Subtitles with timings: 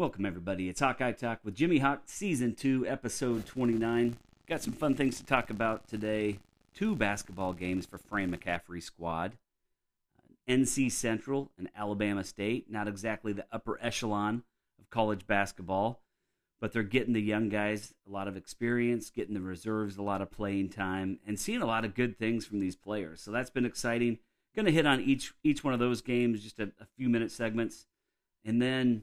[0.00, 0.70] Welcome, everybody.
[0.70, 4.16] It's Hawkeye Talk with Jimmy Hawk, Season 2, Episode 29.
[4.48, 6.38] Got some fun things to talk about today.
[6.74, 9.36] Two basketball games for Fran McCaffery's squad
[10.48, 12.70] NC Central and Alabama State.
[12.70, 14.42] Not exactly the upper echelon
[14.78, 16.00] of college basketball,
[16.62, 20.22] but they're getting the young guys a lot of experience, getting the reserves a lot
[20.22, 23.20] of playing time, and seeing a lot of good things from these players.
[23.20, 24.18] So that's been exciting.
[24.56, 27.30] Going to hit on each each one of those games, just a, a few minute
[27.30, 27.84] segments,
[28.46, 29.02] and then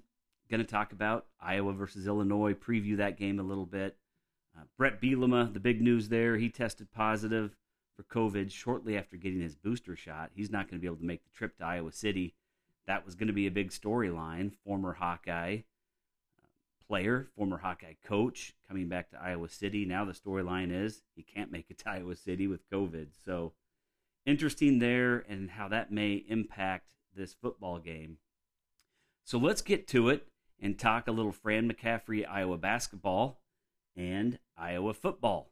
[0.50, 3.98] going to talk about Iowa versus Illinois, preview that game a little bit.
[4.58, 7.55] Uh, Bret Bielema, the big news there, he tested positive
[7.96, 10.32] for COVID shortly after getting his booster shot.
[10.34, 12.36] He's not going to be able to make the trip to Iowa City.
[12.86, 14.54] That was going to be a big storyline.
[14.66, 16.48] Former Hawkeye uh,
[16.88, 19.86] player, former Hawkeye coach coming back to Iowa City.
[19.86, 23.08] Now the storyline is he can't make it to Iowa City with COVID.
[23.26, 23.54] So
[24.26, 28.18] interesting there and how that may impact this football game.
[29.24, 30.27] So let's get to it
[30.60, 33.40] and talk a little Fran McCaffery Iowa basketball
[33.96, 35.52] and Iowa football.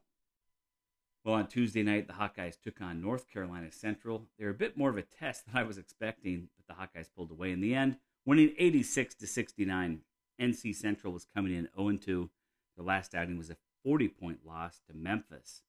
[1.24, 4.26] Well, on Tuesday night, the Hawkeyes took on North Carolina Central.
[4.38, 7.08] They were a bit more of a test than I was expecting, but the Hawkeyes
[7.14, 10.02] pulled away in the end, winning 86 to 69.
[10.40, 12.30] NC Central was coming in 0 2.
[12.76, 15.62] Their last outing was a 40 point loss to Memphis.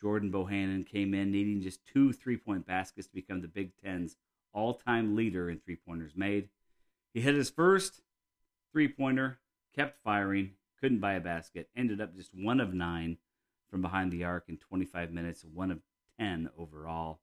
[0.00, 4.16] Jordan Bohannon came in needing just two three point baskets to become the Big Ten's
[4.52, 6.48] all time leader in three pointers made.
[7.14, 8.00] He hit his first
[8.72, 9.38] three pointer,
[9.76, 13.18] kept firing, couldn't buy a basket, ended up just one of nine
[13.70, 15.80] from behind the arc in 25 minutes, one of
[16.18, 17.20] 10 overall.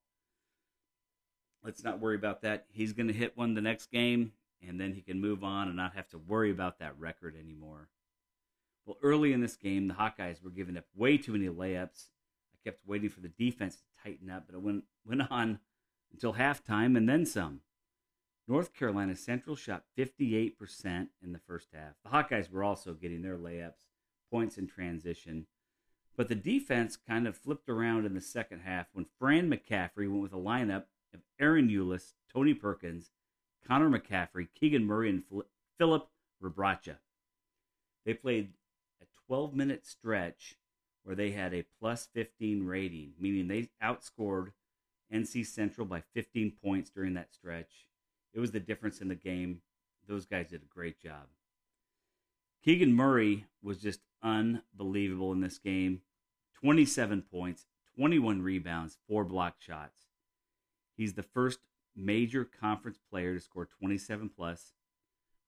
[1.63, 2.65] Let's not worry about that.
[2.71, 4.31] He's going to hit one the next game,
[4.65, 7.89] and then he can move on and not have to worry about that record anymore.
[8.85, 12.05] Well, early in this game, the Hawkeyes were giving up way too many layups.
[12.53, 15.59] I kept waiting for the defense to tighten up, but it went, went on
[16.11, 17.61] until halftime and then some.
[18.49, 20.55] North Carolina Central shot 58%
[21.23, 21.93] in the first half.
[22.03, 23.85] The Hawkeyes were also getting their layups,
[24.31, 25.45] points in transition.
[26.17, 30.23] But the defense kind of flipped around in the second half when Fran McCaffery went
[30.23, 33.11] with a lineup of Ahron Ulis, Tony Perkins,
[33.67, 35.23] Connor McCaffery, Keegan Murray, and
[35.77, 36.07] Filip
[36.43, 36.95] Rebraca.
[38.03, 38.53] They played
[38.99, 40.55] a 12 minute stretch
[41.03, 44.53] where they had a plus 15 rating, meaning they outscored
[45.13, 47.85] NC Central by 15 points during that stretch
[48.33, 49.61] it was the difference in the game.
[50.07, 51.27] Those guys did a great job.
[52.63, 56.01] Keegan Murray was just unbelievable in this game
[56.61, 60.07] 27 points, 21 rebounds, four block shots.
[60.97, 61.59] He's the first
[61.95, 64.73] major conference player to score 27 plus,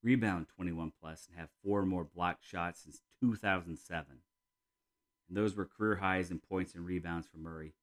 [0.01, 4.05] rebound 21 plus, and have four more block shots since 2007.
[5.27, 7.73] And those were career highs in points and rebounds for Murray.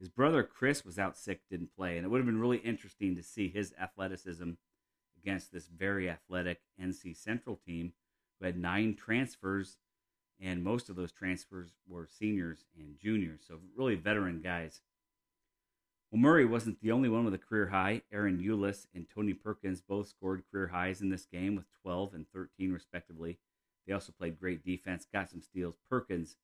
[0.00, 3.14] His brother Chris was out sick, didn't play, and it would have been really interesting
[3.16, 4.52] to see his athleticism
[5.22, 7.92] against this very athletic NC Central team
[8.38, 9.76] who had nine transfers,
[10.40, 14.80] and most of those transfers were seniors and juniors, so really veteran guys.
[16.10, 18.00] Well, Murray wasn't the only one with a career high.
[18.12, 22.26] Ahron Ulis and Tony Perkins both scored career highs in this game with 12 and
[22.32, 23.38] 13, respectively.
[23.86, 25.76] They also played great defense, got some steals.
[25.90, 26.36] Perkins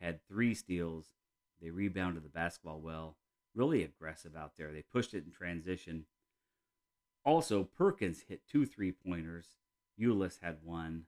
[0.00, 1.12] had three steals
[1.60, 3.16] they rebounded the basketball well.
[3.54, 4.72] Really aggressive out there.
[4.72, 6.06] They pushed it in transition.
[7.24, 9.54] Also, Perkins hit two three pointers.
[10.00, 11.04] Ulis had one.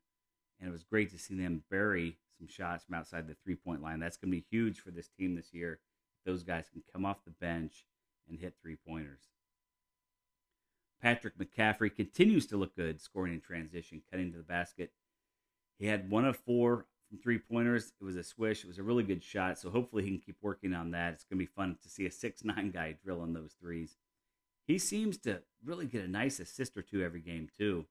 [0.59, 3.83] And it was great to see them bury some shots from outside the three point
[3.83, 4.01] line.
[4.01, 5.81] That's going to be huge for this team this year.
[6.25, 7.85] Those guys can come off the bench
[8.29, 9.21] and hit three pointers.
[11.01, 14.93] Patrick McCaffery continues to look good, scoring in transition, cutting to the basket.
[15.79, 17.93] He had one of four from three pointers.
[18.01, 18.65] It was a swish.
[18.65, 19.59] It was a really good shot.
[19.59, 21.15] So hopefully he can keep working on that.
[21.15, 23.97] It's going to be fun to see a six nine guy drilling those threes.
[24.67, 27.87] He seems to really get a nice assist or two every game too.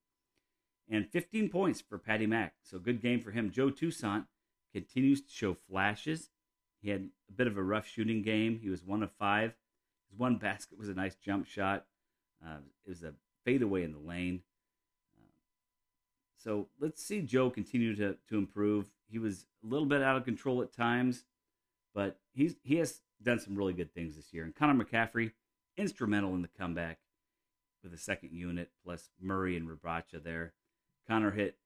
[0.89, 2.55] And 15 points for Patty Mack.
[2.61, 3.51] So good game for him.
[3.51, 4.25] Joe Toussaint
[4.73, 6.29] continues to show flashes.
[6.81, 8.59] He had a bit of a rough shooting game.
[8.61, 9.55] He was one of five.
[10.09, 11.85] His one basket was a nice jump shot.
[12.45, 13.13] Uh, it was a
[13.45, 14.41] fadeaway in the lane.
[16.45, 18.91] So let's see Joe continue to, to improve.
[19.09, 21.25] He was a little bit out of control at times,
[21.93, 24.43] but he's he has done some really good things this year.
[24.43, 25.31] And Connor McCaffery,
[25.75, 26.99] instrumental in the comeback
[27.81, 30.53] with the second unit, plus Murray and Rebraca there.
[31.07, 31.57] Connor hit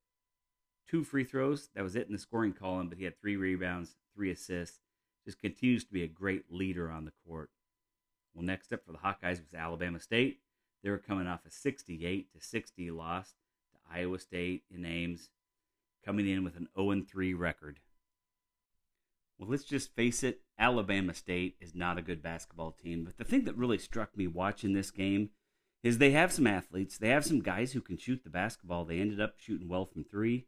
[0.90, 1.70] two free throws.
[1.76, 4.80] That was it in the scoring column, but he had three rebounds, three assists.
[5.26, 7.50] Just continues to be a great leader on the court.
[8.34, 10.40] Well, next up for the Hawkeyes was Alabama State.
[10.84, 13.34] They were coming off a 68 to 60 loss
[13.92, 15.30] Iowa State in Ames,
[16.06, 17.80] coming in with an 0 3 record.
[19.38, 23.06] Well, let's just face it, Alabama State is not a good basketball team.
[23.06, 25.30] But the thing that really struck me watching this game
[25.82, 26.98] is they have some athletes.
[26.98, 28.84] They have some guys who can shoot the basketball.
[28.84, 30.46] They ended up shooting well from three.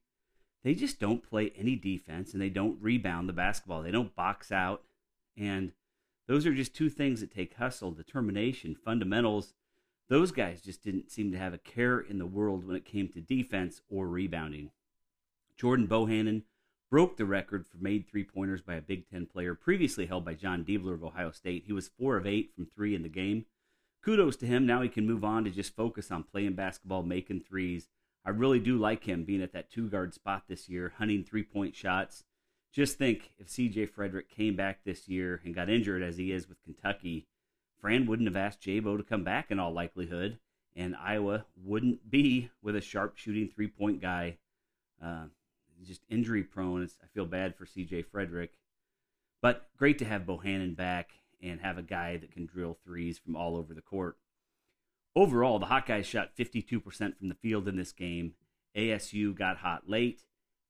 [0.63, 3.81] They just don't play any defense and they don't rebound the basketball.
[3.81, 4.83] They don't box out.
[5.37, 5.71] And
[6.27, 9.53] those are just two things that take hustle, determination, fundamentals.
[10.11, 13.07] Those guys just didn't seem to have a care in the world when it came
[13.13, 14.71] to defense or rebounding.
[15.55, 16.41] Jordan Bohannon
[16.89, 20.33] broke the record for made three pointers by a Big Ten player previously held by
[20.33, 21.63] Jon Diebler of Ohio State.
[21.65, 23.45] He was four of eight from three in the game.
[24.03, 24.65] Kudos to him.
[24.65, 27.87] Now he can move on to just focus on playing basketball, making threes.
[28.25, 31.43] I really do like him being at that two guard spot this year, hunting three
[31.43, 32.25] point shots.
[32.73, 36.49] Just think if CJ Frederick came back this year and got injured as he is
[36.49, 37.27] with Kentucky,
[37.81, 40.37] Fran wouldn't have asked Jabo to come back in all likelihood,
[40.75, 44.37] and Iowa wouldn't be with a sharp shooting three point guy.
[45.03, 45.25] Uh,
[45.83, 46.83] just injury prone.
[46.83, 48.51] It's, I feel bad for CJ Frederick.
[49.41, 51.09] But great to have Bohannon back
[51.41, 54.17] and have a guy that can drill threes from all over the court.
[55.15, 58.35] Overall, the Hawkeyes shot 52% from the field in this game.
[58.77, 60.23] ASU got hot late,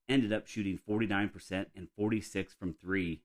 [0.09, 3.21] ended up shooting 49% and 46 from 3.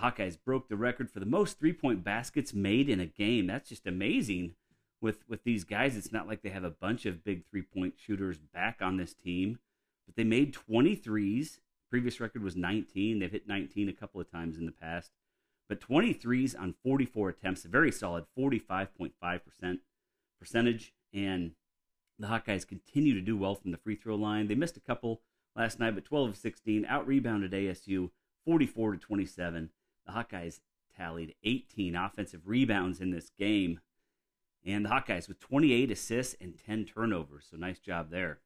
[0.00, 3.46] Hawkeyes broke the record for the most three-point baskets made in a game.
[3.46, 4.54] That's just amazing.
[5.00, 8.38] With with these guys, it's not like they have a bunch of big three-point shooters
[8.38, 9.58] back on this team,
[10.06, 11.58] but they made 23s.
[11.90, 13.18] Previous record was 19.
[13.18, 15.10] They've hit 19 a couple of times in the past.
[15.68, 19.12] But 23s on 44 attempts, a very solid 45.5%
[20.38, 20.92] percentage.
[21.12, 21.52] And
[22.18, 24.48] the Hawkeyes continue to do well from the free throw line.
[24.48, 25.20] They missed a couple
[25.54, 28.10] last night, but 12 of 16, out rebounded ASU
[28.44, 29.70] 44 to 27.
[30.08, 30.60] The Hawkeyes
[30.96, 33.80] tallied 18 offensive rebounds in this game.
[34.64, 37.46] And the Hawkeyes with 28 assists and 10 turnovers.
[37.50, 38.40] So nice job there.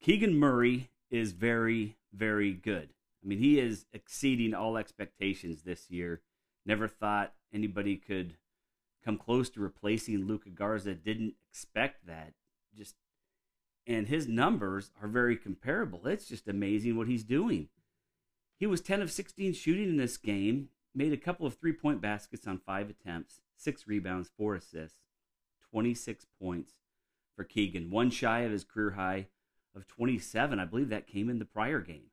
[0.00, 2.94] Keegan Murray is very, very good.
[3.22, 6.22] I mean, he is exceeding all expectations this year.
[6.64, 8.36] Never thought anybody could
[9.04, 10.94] come close to replacing Luka Garza.
[10.94, 12.32] Didn't expect that.
[12.76, 12.94] Just
[13.84, 16.06] and his numbers are very comparable.
[16.06, 17.68] It's just amazing what he's doing.
[18.58, 22.00] He was 10 of 16 shooting in this game, made a couple of three point
[22.00, 24.98] baskets on five attempts, six rebounds, four assists,
[25.70, 26.74] 26 points
[27.34, 29.28] for Keegan, one shy of his career high
[29.74, 30.58] of 27.
[30.58, 32.10] I believe that came in the prior game.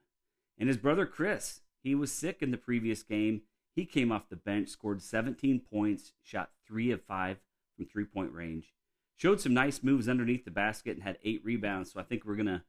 [0.57, 3.41] And his brother Chris, he was sick in the previous game.
[3.75, 7.37] He came off the bench, scored 17 points, shot three of five
[7.75, 8.73] from three point range,
[9.15, 11.93] showed some nice moves underneath the basket, and had eight rebounds.
[11.93, 12.63] So I think we're gonna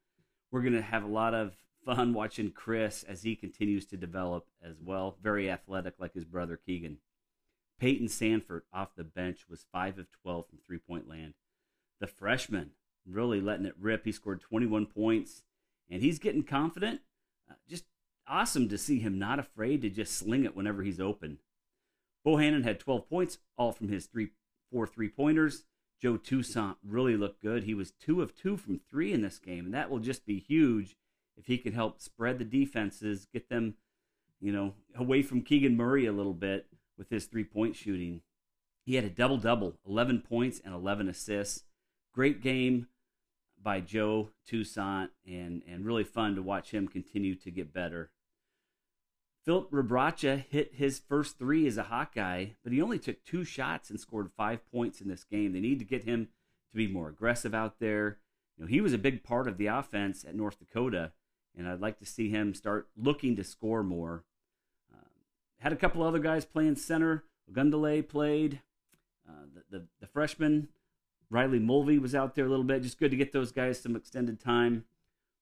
[0.50, 1.54] we're gonna have a lot of
[1.84, 5.16] fun watching Chris as he continues to develop as well.
[5.22, 6.98] Very athletic, like his brother Keegan.
[7.78, 11.34] Payton Sandfort off the bench was five of 12 from three point land.
[12.00, 12.70] The freshman
[13.06, 14.04] really letting it rip.
[14.04, 15.42] He scored 21 points,
[15.90, 17.00] and he's getting confident.
[17.50, 17.84] Uh, just
[18.28, 21.38] awesome to see him not afraid to just sling it whenever he's open.
[22.26, 24.28] Bohannon had 12 points, all from his three,
[24.70, 25.64] four three pointers.
[26.00, 27.64] Joe Toussaint really looked good.
[27.64, 30.38] He was two of two from three in this game, and that will just be
[30.38, 30.96] huge
[31.40, 33.74] if he could help spread the defenses, get them,
[34.40, 36.66] you know, away from Keegan Murray a little bit
[36.98, 38.20] with his three point shooting.
[38.84, 41.64] He had a double double, 11 points and 11 assists.
[42.12, 42.88] Great game
[43.62, 48.10] by Joe Toussaint, and, and really fun to watch him continue to get better.
[49.44, 53.88] Filip Rebraca hit his first three as a Hawkeye, but he only took two shots
[53.88, 55.52] and scored five points in this game.
[55.52, 56.28] They need to get him
[56.70, 58.18] to be more aggressive out there.
[58.56, 61.12] You know, he was a big part of the offense at North Dakota,
[61.56, 64.24] and I'd like to see him start looking to score more.
[64.92, 65.08] Uh,
[65.58, 67.24] had a couple other guys playing center.
[67.50, 68.60] Ogundele played.
[69.28, 70.68] Uh, the, the, the freshman
[71.30, 72.82] Riley Mulvey was out there a little bit.
[72.82, 74.84] Just good to get those guys some extended time.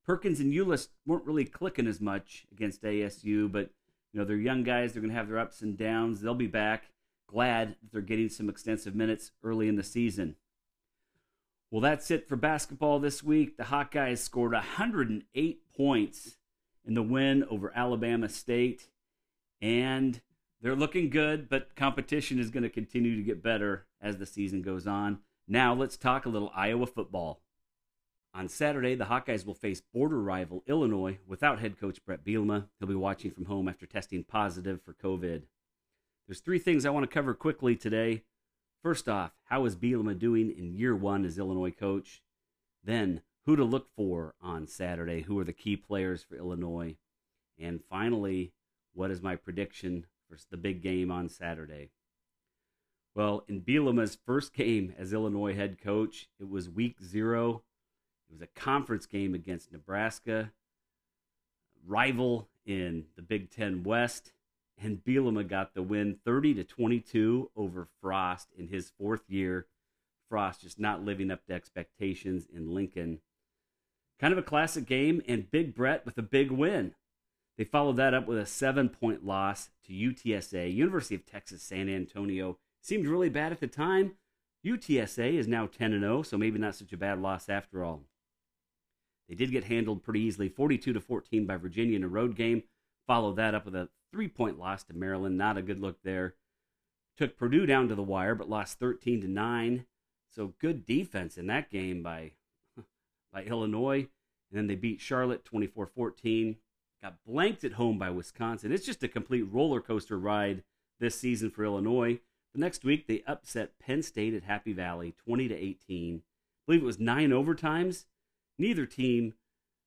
[0.05, 3.71] Perkins and Ulis weren't really clicking as much against ASU, but
[4.13, 4.93] you know they're young guys.
[4.93, 6.21] They're going to have their ups and downs.
[6.21, 6.91] They'll be back.
[7.27, 10.37] Glad that they're getting some extensive minutes early in the season.
[11.71, 13.59] Well, that's it for basketball this week.
[13.59, 16.39] The Hawkeyes scored 108 points
[16.87, 18.89] in the win over Alabama State,
[19.61, 20.23] and
[20.63, 21.51] they're looking good.
[21.51, 25.19] But competition is going to continue to get better as the season goes on.
[25.47, 27.43] Now let's talk a little Iowa football.
[28.35, 32.69] On Saturday, the Hawkeyes will face border rival Illinois without head coach Bret Bielema.
[32.79, 35.43] He'll be watching from home after testing positive for COVID.
[36.27, 38.23] There's three things I want to cover quickly today.
[38.83, 42.23] First off, how is Bielema doing in year one as Illinois coach?
[42.85, 45.23] Then, who to look for on Saturday?
[45.23, 46.97] Who are the key players for Illinois?
[47.59, 48.53] And finally,
[48.95, 51.91] what is my prediction for the big game on Saturday?
[53.15, 57.63] Well, in Bielema's first game as Illinois head coach, it was week zero.
[58.31, 60.53] It was a conference game against Nebraska,
[61.85, 64.33] rival in the Big Ten West,
[64.81, 69.67] and Bielema got the win 30 to 22 over Frost in his fourth year.
[70.29, 73.21] Frost just not living up to expectations in Lincoln.
[74.21, 76.95] Kind of a classic game, and Big Brett with a big win.
[77.57, 80.73] They followed that up with a seven point loss to UTSA.
[80.73, 84.15] University of Texas San Antonio seemed really bad at the time.
[84.65, 88.03] UTSA is now 10 0, so maybe not such a bad loss after all.
[89.29, 92.63] They did get handled pretty easily, 42 to 14 by Virginia in a road game.
[93.07, 95.37] Followed that up with a three point loss to Maryland.
[95.37, 96.35] Not a good look there.
[97.17, 99.85] Took Purdue down to the wire, but lost 13 to 9.
[100.31, 102.33] So good defense in that game by,
[103.33, 104.09] by Illinois.
[104.51, 106.57] And then they beat Charlotte 24 14.
[107.03, 108.73] Got blanked at home by Wisconsin.
[108.73, 110.63] It's just a complete roller coaster ride
[111.01, 112.21] this season for Illinois.
[112.55, 116.17] The next week, they upset Penn State at Happy Valley 20 to 18.
[116.17, 116.21] I
[116.67, 118.07] believe it was nine overtimes.
[118.59, 119.35] Neither team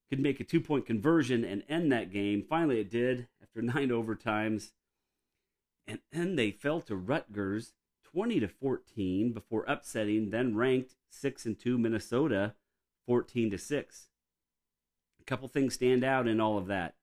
[0.10, 2.44] could make a two point conversion and end that game.
[2.48, 4.72] Finally, it did after nine overtimes.
[5.88, 11.60] And then they fell to Rutgers 20 to 14 before upsetting then ranked 6 and
[11.60, 12.56] 2 Minnesota
[13.08, 14.08] 14 to 6.
[15.20, 16.96] A couple things stand out in all of that.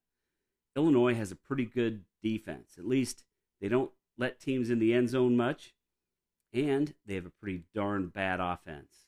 [0.77, 2.75] Illinois has a pretty good defense.
[2.79, 3.25] At least
[3.61, 5.75] they don't let teams in the end zone much,
[6.53, 9.07] and they have a pretty darn bad offense.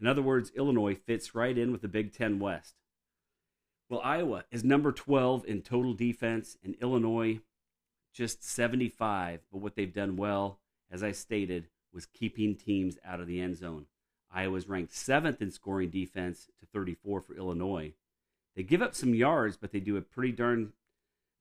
[0.00, 2.74] In other words, Illinois fits right in with the Big Ten West.
[3.88, 7.40] Well, Iowa is number 12 in total defense, and Illinois
[8.12, 9.40] just 75.
[9.52, 10.58] But what they've done well,
[10.90, 13.86] as I stated, was keeping teams out of the end zone.
[14.32, 17.94] Iowa is ranked seventh in scoring defense to 34 for Illinois.
[18.56, 20.72] They give up some yards, but they do a pretty darn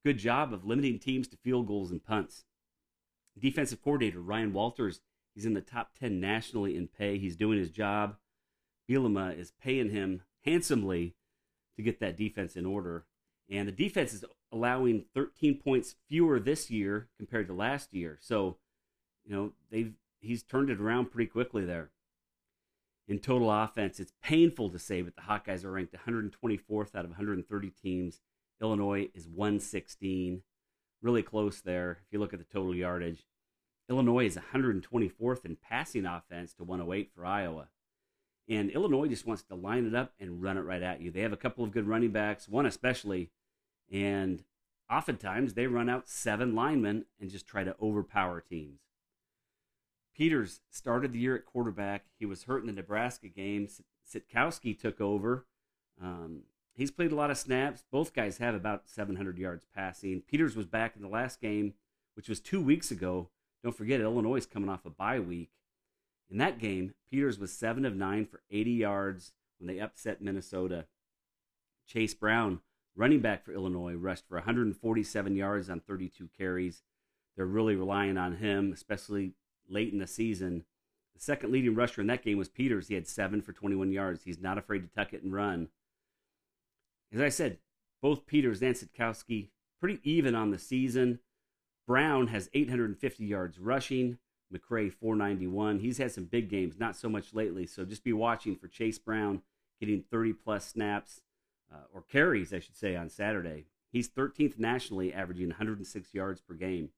[0.04, 2.46] good job of limiting teams to field goals and punts.
[3.38, 5.02] Defensive coordinator Ryan Walters,
[5.34, 7.18] he's in the top 10 nationally in pay.
[7.18, 8.18] He's doing his job.
[8.90, 11.16] Bielema is paying him handsomely
[11.76, 13.06] to get that defense in order.
[13.50, 18.18] And the defense is allowing 13 points fewer this year compared to last year.
[18.22, 18.58] So,
[19.24, 21.92] you know, they've he's turned it around pretty quickly there.
[23.08, 27.12] In total offense, it's painful to say, but the Hawkeyes are ranked 124th out of
[27.12, 28.22] 130 teams.
[28.60, 30.42] Illinois is 116,
[31.02, 32.00] really close there.
[32.06, 33.28] If you look at the total yardage,
[33.90, 37.68] Illinois is 124th in passing offense to 108 for Iowa.
[38.48, 41.10] And Illinois just wants to line it up and run it right at you.
[41.10, 43.32] They have a couple of good running backs, one especially,
[43.92, 44.44] and
[44.90, 48.82] oftentimes they run out seven linemen and just try to overpower teams.
[50.16, 52.06] Peters started the year at quarterback.
[52.18, 53.68] He was hurt in the Nebraska game.
[54.08, 55.46] Sitkowski took over.
[56.02, 57.84] Um, he's played a lot of snaps.
[57.92, 60.22] Both guys have about 700 yards passing.
[60.22, 61.74] Peters was back in the last game,
[62.14, 63.30] which was two weeks ago.
[63.64, 65.50] Don't forget, Illinois is coming off a bye week.
[66.30, 70.86] In that game, Peters was 7 of 9 for 80 yards when they upset Minnesota.
[71.88, 72.62] Chase Brown,
[72.96, 76.82] running back for Illinois, rushed for 147 yards on 32 carries.
[77.36, 79.34] They're really relying on him, especially
[79.70, 80.66] late in the season.
[81.16, 82.88] The second leading rusher in that game was Peters.
[82.88, 84.24] He had 7 for 21 yards.
[84.24, 85.70] He's not afraid to tuck it and run.
[87.14, 87.60] As I said,
[88.02, 91.20] both Peters and Sitkowski pretty even on the season.
[91.88, 94.18] Brown has 850 yards rushing.
[94.54, 95.80] McCray 491.
[95.80, 97.66] He's had some big games, not so much lately.
[97.66, 99.42] So just be watching for Chase Brown
[99.80, 101.22] getting 30 plus snaps
[101.72, 103.66] uh, or carries, I should say, on Saturday.
[103.92, 106.90] He's 13th nationally, averaging 106 yards per game.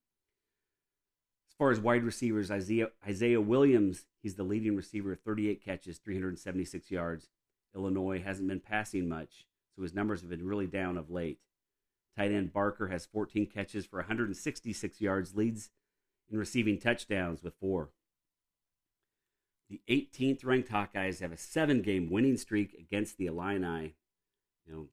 [1.50, 6.92] As far as wide receivers, Isaiah, Isaiah Williams, he's the leading receiver, 38 catches, 376
[6.92, 7.30] yards.
[7.76, 11.40] Illinois hasn't been passing much, so his numbers have been really down of late.
[12.16, 15.70] Tight end Barker has 14 catches for 166 yards, leads
[16.32, 17.90] in receiving touchdowns with four.
[19.70, 23.96] The 18th ranked Hawkeyes have a seven game winning streak against the Illini.
[24.66, 24.88] You know,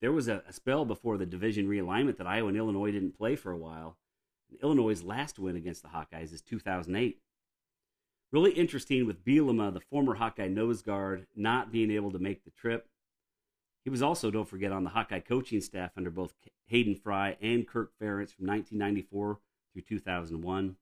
[0.00, 3.36] there was a, a, spell before the division realignment that Iowa and Illinois didn't play
[3.36, 3.96] for a while.
[4.50, 7.20] And Illinois' last win against the Hawkeyes is 2008.
[8.30, 12.50] Really interesting with Bielema, the former Hawkeye nose guard, not being able to make the
[12.50, 12.86] trip.
[13.84, 16.34] He was also, don't forget, on the Hawkeye coaching staff under both
[16.66, 19.38] Hayden Fry and Kirk Ferentz from 1994
[19.80, 20.76] through 2001.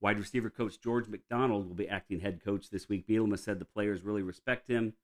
[0.00, 3.06] Wide receiver coach George McDonald will be acting head coach this week.
[3.06, 4.94] Bielema said the players really respect him,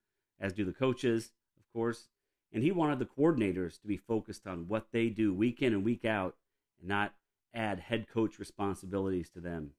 [0.40, 2.08] as do the coaches, of course.
[2.52, 5.84] And he wanted the coordinators to be focused on what they do week in and
[5.84, 6.36] week out
[6.78, 7.14] and not
[7.52, 9.72] add head coach responsibilities to them.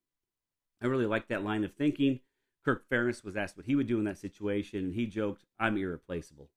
[0.81, 2.19] I really like that line of thinking.
[2.65, 5.77] Kirk Ferentz was asked what he would do in that situation, and he joked, I'm
[5.77, 6.49] irreplaceable.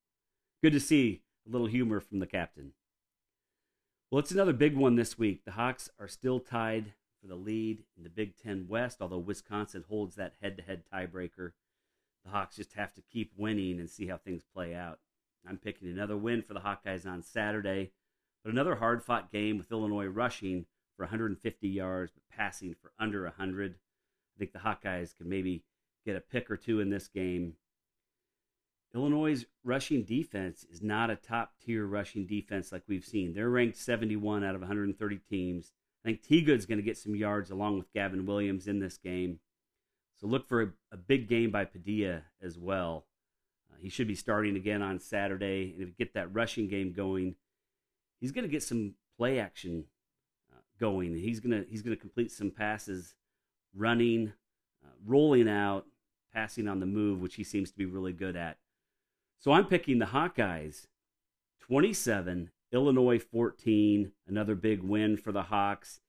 [0.63, 2.73] Good to see a little humor from the captain.
[4.11, 5.45] Well, it's another big one this week.
[5.45, 9.85] The Hawks are still tied for the lead in the Big Ten West, although Wisconsin
[9.87, 11.53] holds that head to head tiebreaker.
[12.25, 15.01] The Hawks just have to keep winning and see how things play out.
[15.47, 17.93] I'm picking another win for the Hawkeyes on Saturday,
[18.43, 20.65] but another hard fought game with Illinois rushing
[20.97, 23.75] for 150 yards, but passing for under 100.
[23.75, 25.65] I think the Hawkeyes can maybe
[26.07, 27.57] get a pick or two in this game.
[28.95, 33.35] Illinois' rushing defense is not a top tier rushing defense like we've seen.
[33.35, 35.73] They're ranked 71 out of 130 teams.
[36.05, 38.97] I think T Good's going to get some yards along with Gavin Williams in this
[38.97, 39.41] game.
[40.21, 43.05] So look for a, a big game by Padilla as well.
[43.71, 45.73] Uh, he should be starting again on Saturday.
[45.75, 47.35] And if you get that rushing game going,
[48.21, 49.85] he's going to get some play action
[50.53, 51.15] uh, going.
[51.15, 53.15] He's going to he's going to complete some passes,
[53.75, 54.33] running,
[54.85, 55.87] uh, rolling out,
[56.33, 58.57] passing on the move, which he seems to be really good at.
[59.39, 60.87] So I'm picking the Hawkeyes
[61.61, 66.01] 27, Illinois 14, another big win for the Hawks.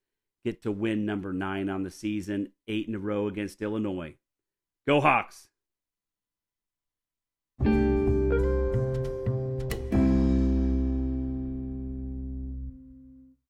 [0.43, 4.15] Get to win number nine on the season, eight in a row against Illinois.
[4.88, 5.50] Go Hawks!